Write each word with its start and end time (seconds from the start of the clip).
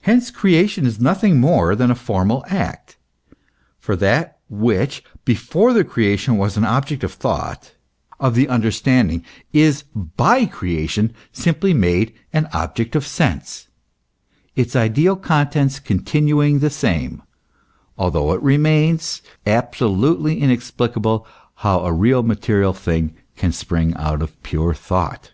Hence, 0.00 0.32
creation 0.32 0.84
is 0.84 0.98
nothing 0.98 1.38
more 1.38 1.70
84 1.70 1.76
THE 1.76 1.84
ESSENCE 1.84 1.90
OF 2.00 2.04
CHRISTIANITY. 2.06 2.14
than 2.18 2.34
a 2.34 2.50
formal 2.50 2.66
act; 2.72 2.96
for 3.78 3.94
that 3.94 4.38
which, 4.48 5.04
before 5.24 5.72
the 5.72 5.84
creation, 5.84 6.36
was 6.36 6.56
an 6.56 6.64
object 6.64 7.04
of 7.04 7.12
thought, 7.12 7.76
of 8.18 8.34
the 8.34 8.48
understanding, 8.48 9.24
is 9.52 9.82
by 9.94 10.46
creation 10.46 11.14
simply 11.30 11.72
made 11.72 12.12
an 12.32 12.48
object 12.52 12.96
of 12.96 13.06
sense, 13.06 13.68
its 14.56 14.74
ideal 14.74 15.14
contents 15.14 15.78
continuing 15.78 16.58
the 16.58 16.68
same; 16.68 17.22
although 17.96 18.32
it 18.32 18.42
remains 18.42 19.22
absolutely 19.46 20.40
inexplicable 20.40 21.24
how 21.58 21.82
a 21.86 21.92
real 21.92 22.24
material 22.24 22.72
thing 22.72 23.14
can 23.36 23.52
spring 23.52 23.94
out 23.94 24.22
of 24.22 24.30
a 24.32 24.36
pure 24.42 24.74
thought. 24.74 25.30